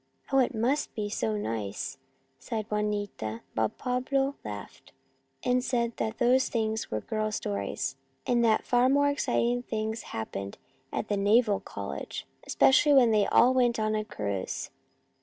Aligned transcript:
"Oh, 0.33 0.39
it 0.39 0.55
must 0.55 0.95
be 0.95 1.09
so 1.11 1.37
nice," 1.37 1.99
sighed 2.39 2.65
Juanita, 2.71 3.41
but 3.53 3.77
Pablo 3.77 4.33
laughed, 4.43 4.93
and 5.43 5.63
said 5.63 5.95
that 5.97 6.17
those 6.17 6.49
were 6.89 7.01
girl's 7.01 7.35
stories, 7.35 7.97
and 8.25 8.43
that 8.43 8.65
far 8.65 8.89
more 8.89 9.09
exciting 9.11 9.61
things 9.61 10.01
happened 10.09 10.57
at 10.91 11.07
the 11.07 11.17
naval 11.17 11.59
college, 11.59 12.25
especially 12.47 12.93
when 12.93 13.11
they 13.11 13.27
all 13.27 13.53
went 13.53 13.77
on 13.77 13.93
a 13.93 14.03
cruise. 14.03 14.71